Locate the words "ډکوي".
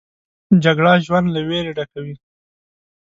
1.77-2.15